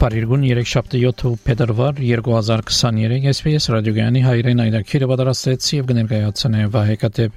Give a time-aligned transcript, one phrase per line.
[0.00, 7.36] Փարիգուն 3-7 փետրվար 2023 SPS ռադիոգյանի հայրեն այդակիրը պատրաստեց եւ կներկայացնե Վահեկատեփ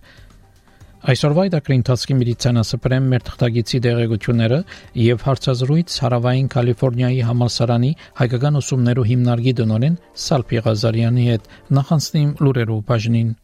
[1.12, 4.62] Այսօրվա դակրի ընթացքի մեդիցինասը պրեմ մեր թղթագիտի դեղեցությունները
[5.04, 13.40] եւ հարցազրույց Հարավային Կալիֆոռնիայի համալսարանի հայկական ուսումներու հիմնարկի դնորեն Սալփի Ղազարյանի հետ նախանցնիմ լուրերով բաժնին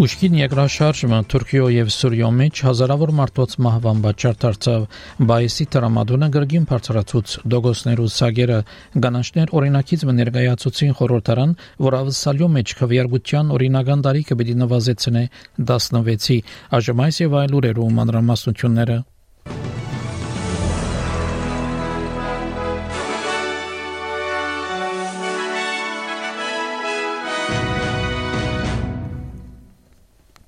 [0.00, 4.86] Ուշքին երկրաշարժը Թուրքիո եւ Սուրիո մեջ հազարավոր մարդոց մահվան պատճառ դարձավ
[5.30, 8.58] բայսի տրամադոնը գրգին բարձրացուց դոգոսներու սագերը
[9.06, 11.54] գանաշներ օրինակից ներկայացուցին խորհրդարան
[11.90, 15.28] որ ավսալյո մեջ քվեարկության օրինական տարիքը է նվազեցնե
[15.68, 16.42] 16-ի
[16.80, 19.02] այժմ այս եւ այլ ուրերու մանրամասնությունները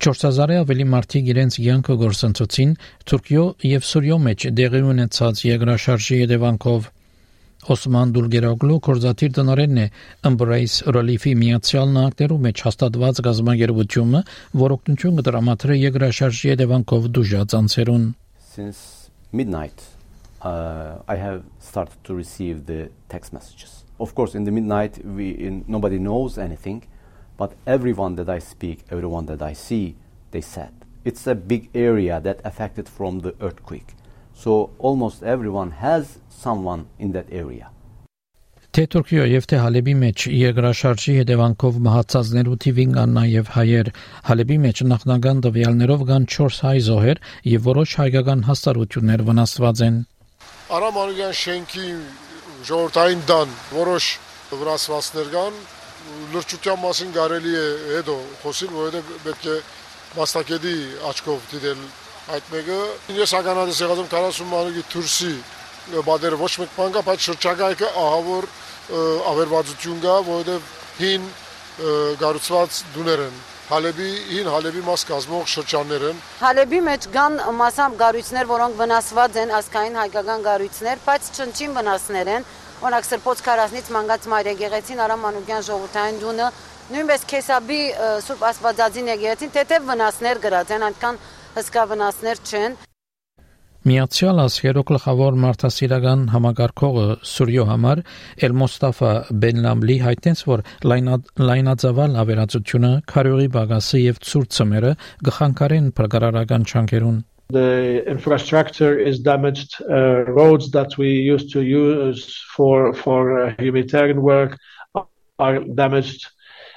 [0.02, 2.70] Չորսազարի ավելի մարդիկ իրենց յանքը գործընծոցին
[3.06, 6.88] Թուրքիո եւ Սուրիո մեջ դեղի ունեցած երկրաշարժի հետևանքով
[7.74, 9.86] Օսման Դուլգերոգլու կորզաթիր տնօրենն է
[10.26, 14.24] Embrace Relief-ի միացյալ նահանգներու մեջ հաստատված գազամագերությունը,
[14.64, 18.08] որ օգնություն կդրամատրի երկրաշարժի հետևանքով դժուժած անձերուն։
[18.42, 18.80] Since
[19.30, 19.86] midnight
[20.42, 23.84] uh, I have started to receive the text messages.
[24.02, 26.82] Of course in the midnight we in, nobody knows anything
[27.36, 29.96] But everyone that I speak, everyone that I see,
[30.32, 30.72] they said
[31.04, 33.94] it's a big area that affected from the earthquake.
[34.34, 37.70] So almost everyone has someone in that area.
[38.72, 43.90] Թե Թուրքիո եւ թե Հալեբի մեջ երկրաշարժի հետևանքով մահացածներու թիվին կան նաեւ հայեր
[44.28, 47.20] Հալեբի մեջ նախնական տվյալներով կան 4 հայ զոհեր
[47.52, 49.98] եւ որոշ հայկական հաստատություններ վնասված են
[50.72, 51.86] Արամ Անուգյան շենքի
[52.70, 54.08] ժողովրդային դան որոշ
[54.56, 55.60] վնասվածներ կան
[56.32, 59.56] լրջության մասին կարելի է հետո խոսել, որովհետև պետք է
[60.16, 60.74] մասնակետի
[61.10, 61.84] աչքով դիտել
[62.36, 62.80] այդ մեկը։
[63.18, 65.32] Ես ականատես եղած եմ 40 մանուկի թուրսի
[66.06, 68.50] բادر ոչ մեկ բան կա, բայց շրջակայքը ահա որ
[69.32, 70.68] ավերվածություն կա, որովհետև
[71.00, 71.24] հին
[72.22, 73.40] գառուցված դուներ են
[73.72, 79.54] Հալեբի հին Հալեբի մաս կազմող շրջաններ են։ Հալեբի մեջ կան մասամբ գառույցներ, որոնք վնասված են
[79.58, 82.46] ասկային հայկական գառույցներ, բայց չնչին վնասներ են։
[82.82, 86.48] Օրինակ Սրբոց քարազնից մանգած Մարիա Գեղեցին Արամ Մանուկյան ժողովրդային դունը
[86.92, 87.82] նույնպես Քեսաբի
[88.26, 91.20] Սուրբ Աստվածածին եկեղեցին թեթև վնասներ գրած են, այնքան
[91.56, 92.76] հսկա վնասներ չեն։
[93.82, 98.02] Միացյալ Ասիերո գլխավոր մարդասիրական համագարկողը Սուրյո համար
[98.46, 99.10] Էլ Մոստաֆա
[99.42, 100.62] Բենլամլի հայտնեց, որ
[101.48, 104.94] լայնածավալ ավերածությունը, քարյուրի բագասը եւ ցուրտ ծմերը
[105.30, 107.20] գխանկարեն փրկարարական չանկերուն
[107.52, 109.76] the infrastructure is damaged.
[109.82, 114.58] Uh, roads that we used to use for for uh, humanitarian work
[115.38, 116.26] are damaged.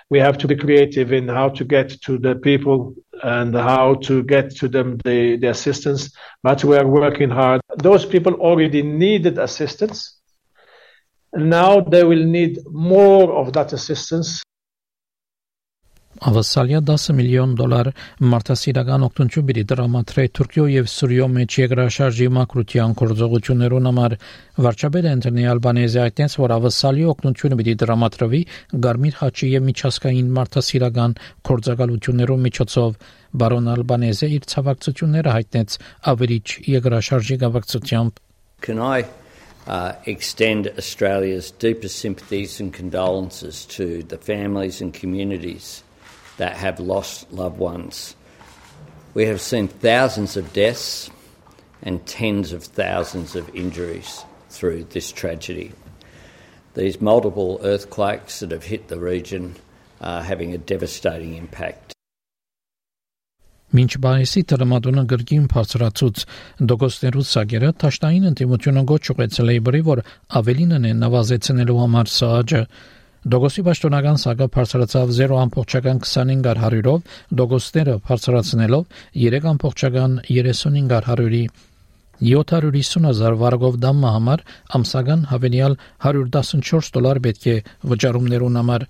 [0.09, 4.23] We have to be creative in how to get to the people and how to
[4.23, 6.11] get to them the, the assistance.
[6.43, 7.61] But we are working hard.
[7.77, 10.19] Those people already needed assistance.
[11.33, 14.43] And now they will need more of that assistance
[16.23, 17.87] Ավասալիա 10 միլիոն դոլար
[18.31, 24.15] մարդասիրական օգնություն բերի դրամատրե Թուրքիո եւ Սուրիո մեջ երկրաշարժի մակրության կորձողություններուն համար
[24.65, 28.41] վարչապետ Անտոնի Ալբանեզը այդտենց որ ավասալի օգնությունը բերի դրամատրվի
[28.85, 31.17] Գարմիր խաչի եւ միջազգային մարդասիրական
[31.51, 32.95] կորձակալություններով միջոցով
[33.43, 35.79] բարոն Ալբանեզը իր ցավակցությունները հայտնեց
[36.15, 36.47] ավերիչ
[36.79, 38.23] երկրաշարժի գավակցությամբ
[38.63, 39.03] Can I
[39.67, 45.83] uh, extend Australia's deepest sympathies and condolences to the families and communities
[46.36, 48.16] that have lost loved ones.
[49.14, 51.10] We have seen thousands of deaths
[51.82, 55.72] and tens of thousands of injuries through this tragedy.
[56.74, 59.56] These multiple earthquakes that have hit the region
[60.00, 61.94] are having a devastating impact.
[63.70, 66.22] Մինչ բայսի տրամադոնը գրգին բարձրացուց
[66.70, 70.02] դոգոստերուց սագերը տաշտային ընդդիմությունը գոչ ուղեցել է բրի որ
[70.40, 72.62] ավելինն է նվազեցնելու համար սաճը
[73.25, 76.99] Դոգոսի պաշտոնական սակը բարձրացավ 0.25 հարյուրով,
[77.39, 78.83] դոգոստերը բարձրացնելով
[79.21, 81.39] 3.35 հարյուրի
[82.21, 84.43] 750 հազար վարգով դամը համար
[84.77, 85.79] ամսական հավելյալ
[86.11, 87.57] 114 դոլար պետք է
[87.95, 88.87] վճարումներուն համար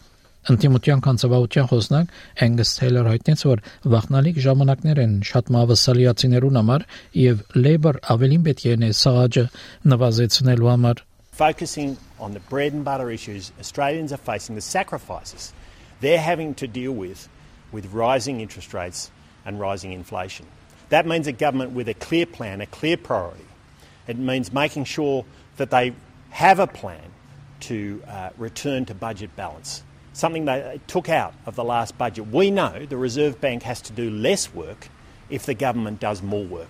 [0.52, 2.12] Անտիմության կանցավարության խոսնակ
[2.46, 3.64] Angus Taylor հայտնեց, որ
[3.96, 6.88] վախնալիք ժամանակներ են շատ մավասալիացիներուն համար
[7.24, 9.50] եւ Labour ավելին պետք է սաղաջը
[9.96, 11.06] նվազեցնելու համար
[11.36, 15.52] focusing on the bread and butter issues Australians are facing, the sacrifices
[16.00, 17.28] they're having to deal with
[17.72, 19.12] with rising interest rates
[19.46, 20.46] and rising inflation.
[20.90, 23.46] That means a government with a clear plan, a clear priority.
[24.08, 25.26] It means making sure
[25.58, 25.94] that they
[26.30, 27.02] have a plan
[27.62, 29.84] to uh, return to budget balance,
[30.14, 32.28] something they took out of the last budget.
[32.28, 34.90] We know the Reserve Bank has to do less work
[35.30, 36.70] if the government does more work.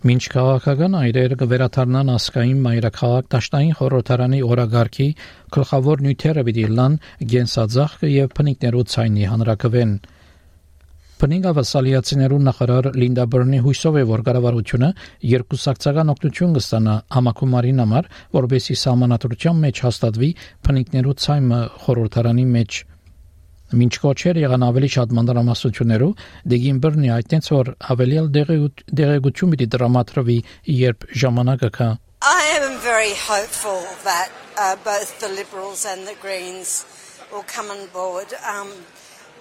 [0.00, 5.08] Մինչ քաղաքական այրերը կվերաթարնան ասկային մայրաքաղաք Տաշտային խորհրդարանի օրագարկի
[5.56, 6.94] գլխավոր նյութերը պիտի լան
[7.32, 9.92] գենսաձախքը եւ փնիկներու ցայնի հանրակվեն
[11.20, 14.88] Փնիկավասալիացիներու նախարար Լինդա Բերնի հույսով է որ կառավարությունը
[15.36, 18.08] երկուսակցական օգնություն կստանա համակումարին համար,
[18.40, 20.30] որբեսի սահմանադրության մեջ հաստատվի
[20.64, 22.80] փնիկներու ցայմը խորհրդարանի մեջ
[23.70, 26.22] Մինչ կոչեր եղան ավելի շատ մանրամասնություններով
[26.52, 30.38] դեգին բռնի այդտենց որ ավելի դեղեցություն պիտի դրամատրվի
[30.74, 31.90] երբ ժամանակը կա
[32.22, 34.28] I am very hopeful that
[34.58, 36.84] uh, both the Liberals and the Greens
[37.32, 38.26] will come on board.
[38.44, 38.68] Um,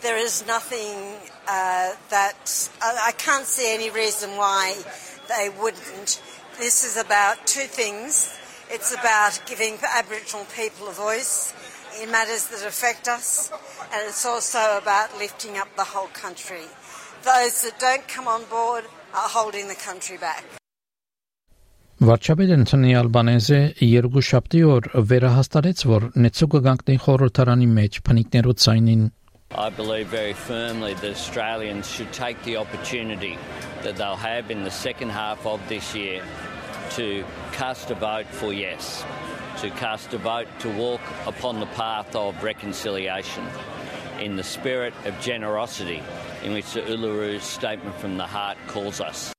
[0.01, 0.95] there is nothing
[1.47, 4.77] uh, that I, I can't see any reason why
[5.27, 6.21] they wouldn't.
[6.57, 8.33] This is about two things.
[8.69, 11.53] It's about giving Aboriginal people a voice
[12.01, 13.51] in matters that affect us,
[13.92, 16.66] and it's also about lifting up the whole country.
[17.22, 18.84] Those that don't come on board
[19.14, 20.44] are holding the country back.
[22.04, 29.04] Վարչապետ Անտոնի Ալբանեզը երկու շաբթի օր վերահաստատեց, որ նեցուկը գանքնի խորհրդարանի մեջ փնիկներու ցայնին
[29.54, 33.38] I believe very firmly that Australians should take the opportunity
[33.84, 36.24] that they'll have in the second half of this year
[36.96, 39.04] to cast a vote for yes.
[39.60, 43.44] to cast a vote to walk upon the path of reconciliation
[44.21, 46.01] In the spirit of generosity
[46.43, 49.31] in which the Uluru Statement from the Heart calls us.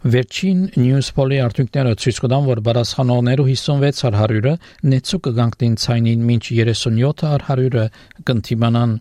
[0.00, 4.54] Վերջին Newspol-ի արդյունքները ցույց կտան, որ բարասխանողներու 56 100-ը
[4.92, 7.84] նեցու կգանքնին ցայնին, մինչ 37 100-ը
[8.30, 8.94] կընտիմանան։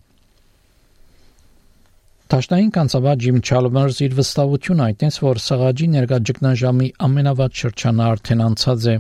[2.30, 8.90] Տաշտային կանցավա Ջիմ Չալմերս իր վստահությունը այդտենց որ սաղաջի ներկա ճգնաժամի ամենավատ շրջանը արդեն անցած
[8.92, 8.96] է։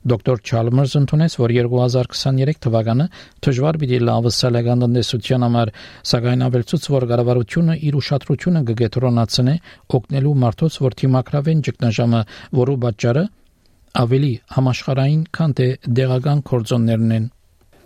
[0.00, 3.06] Դոկտոր Չալմերս ընդունեց, որ 2023 թվականը
[3.44, 5.72] դժվար պիտի լավը սալեգան տնտեսության համար,
[6.10, 9.56] սակայն ավելցուց, որ կառավարությունը իր ուշադրությունը կգետրոնացնե
[10.00, 12.22] օգնելու մարդոց, որ թիմակրավեն ճգնաժամը,
[12.60, 13.24] որու պատճառը
[14.00, 15.68] ավելի համաշխարային, քան թե
[16.00, 17.28] դեղական կորձոններն են։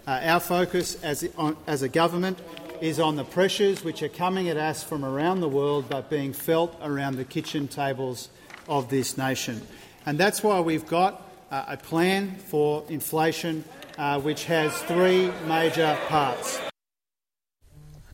[0.06, 2.38] Uh, our focus as, on, as a government
[2.82, 6.34] is on the pressures which are coming at us from around the world but being
[6.34, 8.28] felt around the kitchen tables
[8.68, 9.62] of this nation.
[10.04, 11.33] And that's why we've got
[11.68, 13.64] a plan for inflation
[13.98, 16.60] uh, which has three major parts.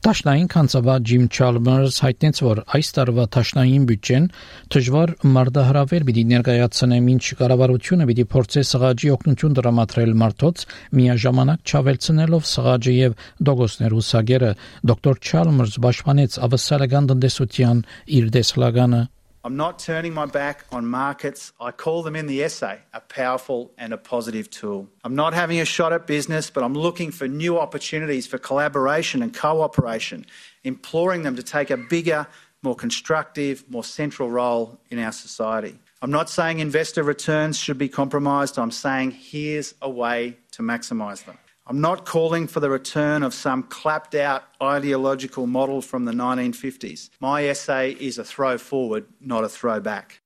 [0.00, 4.28] Տաշնային կանցավա Ջիմ Չալմերս հայտնեց, որ այս տարվա տաշնային բյուջեն
[4.72, 10.64] դժվար մարդահրավեր պիտի ներկայացնե, ինչ կառավարությունը պիտի փորձի սղաճի օգնություն դրամատրել մարդոց,
[10.96, 13.20] միաժամանակ չավելցնելով սղաճի եւ
[13.50, 14.52] դոգոսներու սագերը։
[14.88, 17.86] Դոկտոր Չալմերս պաշտպանեց ավսալական տնտեսության
[18.20, 19.02] իր դեսլագանը
[19.42, 21.54] I'm not turning my back on markets.
[21.58, 24.86] I call them in the essay a powerful and a positive tool.
[25.02, 29.22] I'm not having a shot at business, but I'm looking for new opportunities for collaboration
[29.22, 30.26] and cooperation,
[30.62, 32.26] imploring them to take a bigger,
[32.62, 35.78] more constructive, more central role in our society.
[36.02, 38.58] I'm not saying investor returns should be compromised.
[38.58, 41.38] I'm saying here's a way to maximise them.
[41.66, 47.10] I'm not calling for the return of some clapped out ideological model from the 1950s.
[47.20, 50.20] My essay is a throw forward, not a throw back.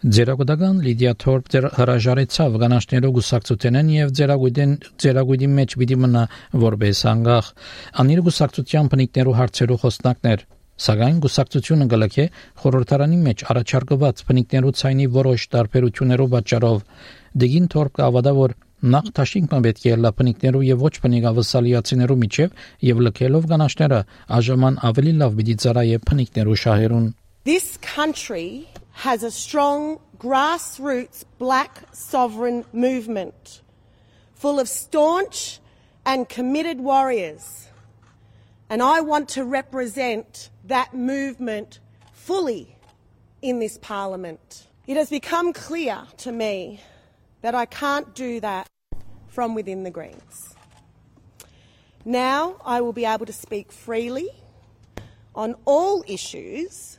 [0.00, 4.70] Ձերագուտական Լիդիա Թորփ դեր հրաժարեցավ գանաշներով գուսակցութենեն եւ ձերագույդեն
[5.04, 6.22] ձերագույդի մեջ պիտի մնա
[6.62, 7.50] որպես անգախ
[8.00, 10.46] անիր գուսակցության բնիկներու հարցերու խոսնակներ
[10.80, 12.26] Սակայն գուսակցությունը գլխե
[12.62, 16.78] խորհրդարանի մեջ առաջարկված բնիկներու ցայնի որոշ տարբերություններով պատճառով
[17.44, 22.54] դեգին Թորփ կավադա որ Նախ Թաշինքն պետք է լապնիկներու եւ ոչ բնիկավասալիացիներու միջև
[22.88, 23.98] եւ լքելով կանաշները
[24.36, 27.08] աժաման ավելի լավ պիտի ծարայե բնիկներու շահերուն
[27.44, 28.68] This country
[29.04, 33.60] has a strong grassroots black sovereign movement
[34.34, 35.60] full of staunch
[36.06, 37.68] and committed warriors.
[38.70, 41.80] And I want to represent that movement
[42.12, 42.76] fully
[43.42, 44.66] in this parliament.
[44.86, 46.80] It has become clear to me
[47.42, 48.66] that I can't do that
[49.28, 50.54] from within the Greens.
[52.04, 54.28] Now I will be able to speak freely
[55.34, 56.96] on all issues.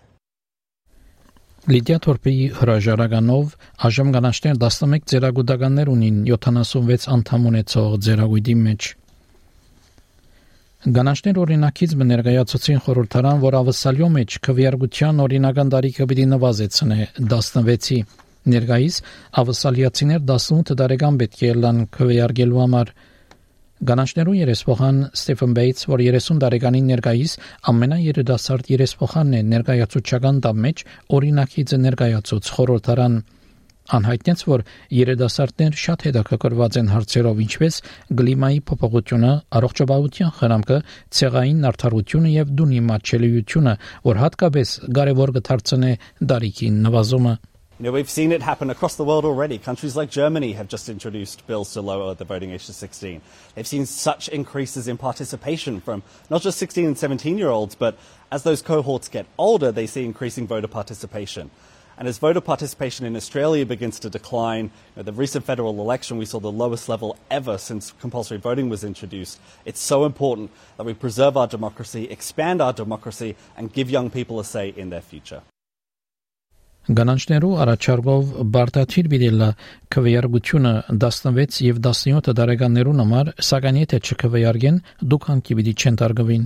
[1.70, 3.52] Լիդիա Թորպի հրաժարականով
[3.86, 8.88] այժմ կանաչներ 11 ձերագուտականներ ունին 76 անդամ ունեցող ձերագույդի մեջ
[10.82, 17.98] Գանաշներ օրինակից ներկայացուցին խորհրդարան, որ ավսալյո մեջ քվեարկության օրինական տարիքը պիտի նվազեցնե 16-ի։
[18.50, 18.96] Ներկայիս
[19.42, 22.94] ավսալիացիներ 18 տարեկան պետք է լան քվեարկելու համար
[23.82, 27.32] Գանաշներու երեսփոխան Ստեֆեն Բեյթս, որ 30 տարեկանին ներկայիս
[27.72, 30.84] ամենաերդասարդ երեսփոխանն է ներկայացուցչական տամ մեջ
[31.18, 33.16] օրինակից ներկայացուց խորհրդարան
[33.98, 34.62] Անհայտնեց, որ
[34.94, 37.80] երիտասարդներ շատ հետաքրքրված են հարցերով, ինչպես
[38.22, 40.78] գլիմայի փոփոխությունը, առողջապահության խնամքը,
[41.18, 45.96] ցեղային արդարությունը եւ դունի մատչելիությունը, որ հատկապես կարևոր կդարձնե
[46.32, 47.36] դարիքի նվազումը։
[47.82, 49.58] You know, we've seen it happen across the world already.
[49.58, 53.20] Countries like Germany have just introduced bills to lower the voting age to 16.
[53.56, 57.98] They've seen such increases in participation from not just 16 and 17 year olds, but
[58.32, 61.50] as those cohorts get older, they see increasing voter participation.
[61.98, 66.20] And as voter participation in Australia begins to decline, you know, the recent federal election,
[66.20, 69.40] we saw the lowest level ever since compulsory voting was introduced.
[69.66, 74.40] It's so important that we preserve our democracy, expand our democracy, and give young people
[74.40, 75.42] a say in their future.
[76.98, 79.50] Գանանչներու առաջարկով բարտաթիր բիդելա
[79.96, 80.72] քվեարկությունը
[81.04, 84.82] 16 եւ 17 տարեկաններուն համար, սակայն եթե չքվեարկեն,
[85.14, 86.44] դուք հանկի պիտի չընտարգվին։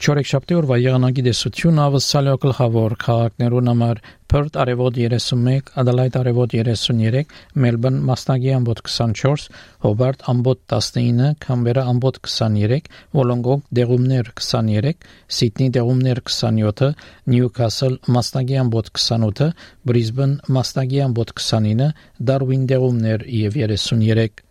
[0.00, 3.98] Չորեքշաբթի օրվա եղանակի դեսությունը ավսալյո գլխավոր քաղաքներուն համար
[4.32, 9.44] Perth արևոտ 31, Adelaide արևոտ 33, Melbourne մասնագի ամբոտ 24,
[9.84, 14.96] Hobart ամբոտ 19, Canberra ամբոտ 23, Wollongong դեղումներ 23,
[15.28, 16.94] Sydney դեղումներ 27,
[17.36, 19.54] Newcastle մասնագի ամբոտ 28,
[19.84, 21.92] Brisbane մասնագի ամբոտ 29,
[22.32, 24.46] Darwin դեղումներ եւ 33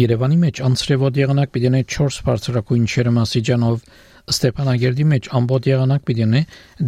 [0.00, 3.88] Երևանի մեջ անցրևոտ եղանակ պիտի ունի 4 բարձրակույն չերմասիջանով
[4.30, 6.42] Ստեփանագերդի մեջ ամբողջ եղանակ պիտի ունի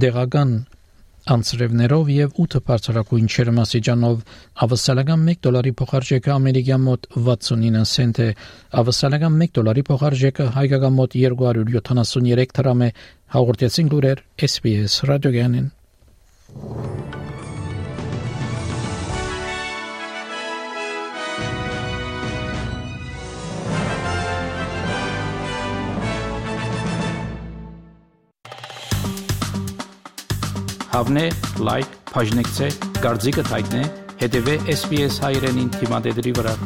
[0.05, 0.53] դեղական
[1.33, 4.23] անցրևներով եւ 8 բարձրակույն չերմասիջանով
[4.67, 8.29] ավսալական 1 դոլարի փոխարժեքը ամերիկյան մոտ 69 سنت է
[8.83, 12.91] ավսալական 1 դոլարի փոխարժեքը հայկական մոտ 273 դրամ է
[13.37, 15.71] հաղորդեցին լուրեր SPS ռադիոգյանին
[30.98, 31.24] Հավնե,
[31.62, 32.70] լայք, բաժնեկցե,
[33.04, 33.84] դարձիկը թայտնե,
[34.24, 36.58] հետեւե SPS հայրենին թիմադեդի վրա։